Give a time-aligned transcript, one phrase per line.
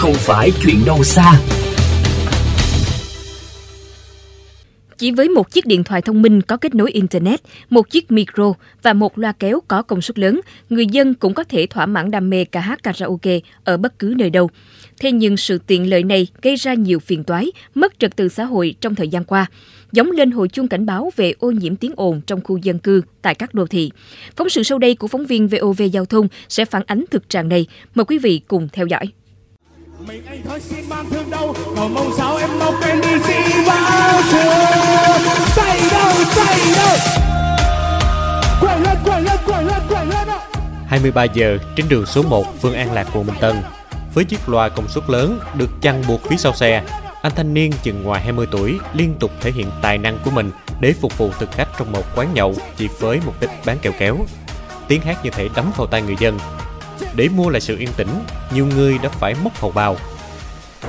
[0.00, 1.40] không phải chuyện đâu xa.
[4.98, 8.52] Chỉ với một chiếc điện thoại thông minh có kết nối Internet, một chiếc micro
[8.82, 10.40] và một loa kéo có công suất lớn,
[10.70, 14.14] người dân cũng có thể thỏa mãn đam mê ca hát karaoke ở bất cứ
[14.16, 14.50] nơi đâu.
[15.00, 18.44] Thế nhưng sự tiện lợi này gây ra nhiều phiền toái, mất trật tự xã
[18.44, 19.46] hội trong thời gian qua,
[19.92, 23.02] giống lên hồi chuông cảnh báo về ô nhiễm tiếng ồn trong khu dân cư
[23.22, 23.90] tại các đô thị.
[24.36, 27.48] Phóng sự sau đây của phóng viên VOV Giao thông sẽ phản ánh thực trạng
[27.48, 27.66] này.
[27.94, 29.06] Mời quý vị cùng theo dõi.
[30.10, 33.34] Mình anh thôi xin mang thương đau cầu mong sao em mau quên đi chị
[33.66, 36.96] bao trường Say đâu, say đâu
[38.60, 40.28] Quẩy lên, quẩy lên, quẩy lên, quẩy lên
[40.86, 43.56] 23 giờ trên đường số 1 phường An Lạc, quận Bình Tân
[44.14, 46.82] với chiếc loa công suất lớn được chăn buộc phía sau xe.
[47.22, 50.50] Anh thanh niên chừng ngoài 20 tuổi liên tục thể hiện tài năng của mình
[50.80, 53.92] để phục vụ thực khách trong một quán nhậu chỉ với mục đích bán kẹo
[53.98, 54.16] kéo.
[54.88, 56.38] Tiếng hát như thể đấm vào tay người dân.
[57.14, 58.08] Để mua lại sự yên tĩnh,
[58.50, 59.96] nhiều người đã phải móc hầu bao.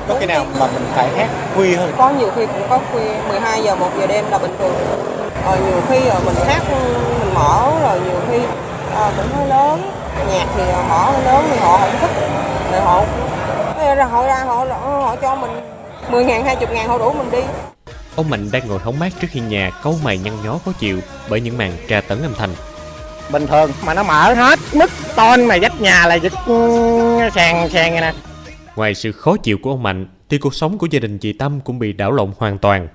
[0.07, 1.93] Có cái nào mà mình phải hát khuya hơn?
[1.97, 4.73] Có nhiều khi cũng có khuya 12 giờ 1 giờ đêm là bình thường.
[5.45, 8.37] Rồi nhiều khi rồi mình hát mình mở rồi nhiều khi
[8.95, 9.91] à, cũng hơi lớn
[10.27, 12.11] nhạc thì mở hơi lớn thì họ không thích
[12.71, 13.05] rồi họ
[13.95, 15.51] ra họ ra họ họ cho mình
[16.09, 17.41] 10 ngàn 20 ngàn họ đủ mình đi
[18.15, 20.99] Ông Mạnh đang ngồi hóng mát trước hiên nhà câu mày nhăn nhó khó chịu
[21.29, 22.49] bởi những màn tra tấn âm thanh.
[23.31, 26.33] Bình thường mà nó mở hết mức ton mà dách nhà là dịch
[27.35, 28.13] sàn sàn này nè.
[28.75, 31.59] Ngoài sự khó chịu của ông Mạnh thì cuộc sống của gia đình chị Tâm
[31.61, 32.87] cũng bị đảo lộn hoàn toàn.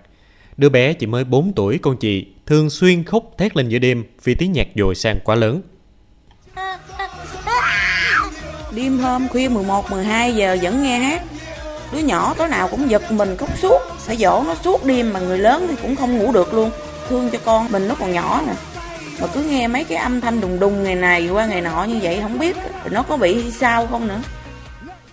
[0.56, 4.04] Đứa bé chỉ mới 4 tuổi con chị thường xuyên khóc thét lên giữa đêm
[4.24, 5.62] vì tiếng nhạc dội sang quá lớn.
[8.76, 11.22] Đêm hôm khuya 11, 12 giờ vẫn nghe hát
[11.92, 15.20] Đứa nhỏ tối nào cũng giật mình khóc suốt Phải dỗ nó suốt đêm mà
[15.20, 16.70] người lớn thì cũng không ngủ được luôn
[17.08, 18.52] Thương cho con mình nó còn nhỏ nè
[19.20, 21.98] Mà cứ nghe mấy cái âm thanh đùng đùng ngày này qua ngày nọ như
[22.02, 22.56] vậy không biết
[22.90, 24.20] Nó có bị sao không nữa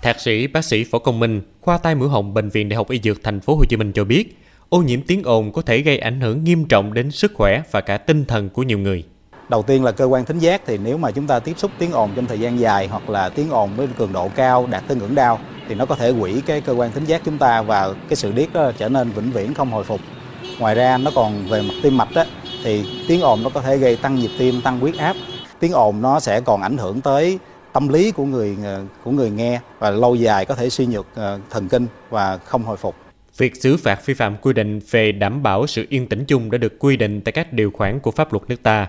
[0.02, 2.90] Thạc sĩ bác sĩ Phổ Công Minh, khoa tai mũi họng bệnh viện Đại học
[2.90, 5.82] Y Dược thành phố Hồ Chí Minh cho biết, ô nhiễm tiếng ồn có thể
[5.82, 9.04] gây ảnh hưởng nghiêm trọng đến sức khỏe và cả tinh thần của nhiều người.
[9.50, 11.92] Đầu tiên là cơ quan thính giác thì nếu mà chúng ta tiếp xúc tiếng
[11.92, 14.98] ồn trong thời gian dài hoặc là tiếng ồn với cường độ cao đạt tới
[14.98, 17.94] ngưỡng đau thì nó có thể hủy cái cơ quan thính giác chúng ta và
[18.10, 20.02] cái sự điếc đó trở nên vĩnh viễn không hồi phục.
[20.60, 22.26] Ngoài ra nó còn về mặt tim mạch đó
[22.64, 25.16] thì tiếng ồn nó có thể gây tăng nhịp tim, tăng huyết áp.
[25.60, 27.40] Tiếng ồn nó sẽ còn ảnh hưởng tới
[27.74, 28.58] tâm lý của người
[29.04, 32.64] của người nghe và lâu dài có thể suy nhược ờ, thần kinh và không
[32.64, 32.96] hồi phục.
[33.38, 36.58] Việc xử phạt vi phạm quy định về đảm bảo sự yên tĩnh chung đã
[36.58, 38.88] được quy định tại các điều khoản của pháp luật nước ta.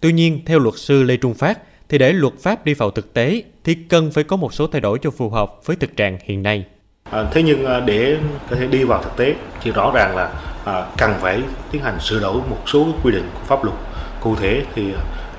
[0.00, 3.14] Tuy nhiên, theo luật sư Lê Trung Phát, thì để luật pháp đi vào thực
[3.14, 6.18] tế thì cần phải có một số thay đổi cho phù hợp với thực trạng
[6.24, 6.64] hiện nay.
[7.10, 8.16] À, thế nhưng à, để
[8.50, 12.00] có thể đi vào thực tế thì rõ ràng là à, cần phải tiến hành
[12.00, 13.76] sửa đổi một số quy định của pháp luật.
[14.20, 14.94] Cụ thể thì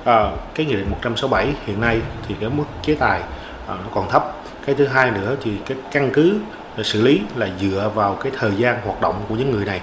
[0.06, 3.20] à, cái nghị định 167 hiện nay thì cái mức chế tài
[3.68, 4.36] à, nó còn thấp.
[4.66, 6.40] Cái thứ hai nữa thì cái căn cứ
[6.84, 9.82] xử lý là dựa vào cái thời gian hoạt động của những người này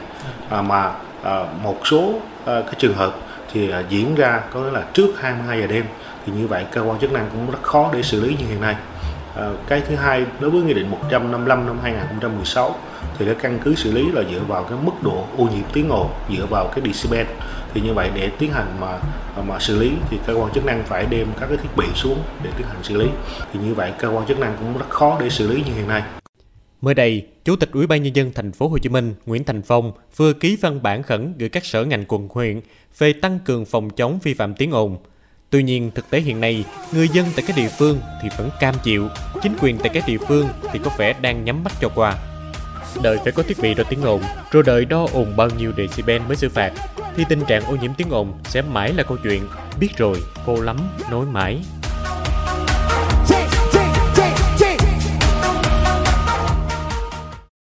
[0.50, 2.14] à, mà à, một số
[2.46, 3.14] à, cái trường hợp
[3.52, 5.84] thì à, diễn ra có nghĩa là trước 22 giờ đêm
[6.26, 8.60] thì như vậy cơ quan chức năng cũng rất khó để xử lý như hiện
[8.60, 8.76] nay.
[9.34, 12.74] Ờ, cái thứ hai đối với nghị định 155 năm 2016
[13.18, 15.88] thì cái căn cứ xử lý là dựa vào cái mức độ ô nhiễm tiếng
[15.88, 17.26] ồn dựa vào cái decibel.
[17.74, 18.98] Thì như vậy để tiến hành mà
[19.48, 22.18] mà xử lý thì cơ quan chức năng phải đem các cái thiết bị xuống
[22.44, 23.06] để tiến hành xử lý.
[23.52, 25.88] Thì như vậy cơ quan chức năng cũng rất khó để xử lý như hiện
[25.88, 26.02] nay.
[26.80, 29.62] Mới đây, Chủ tịch Ủy ban nhân dân thành phố Hồ Chí Minh Nguyễn Thành
[29.62, 32.60] Phong vừa ký văn bản khẩn gửi các sở ngành quận huyện
[32.98, 34.96] về tăng cường phòng chống vi phạm tiếng ồn.
[35.54, 38.74] Tuy nhiên, thực tế hiện nay, người dân tại các địa phương thì vẫn cam
[38.82, 39.08] chịu,
[39.42, 42.14] chính quyền tại các địa phương thì có vẻ đang nhắm mắt cho qua.
[43.02, 46.22] Đợi phải có thiết bị đo tiếng ồn, rồi đợi đo ồn bao nhiêu decibel
[46.22, 46.72] mới xử phạt,
[47.16, 49.48] thì tình trạng ô nhiễm tiếng ồn sẽ mãi là câu chuyện
[49.80, 50.76] biết rồi, khô lắm,
[51.10, 51.60] nói mãi.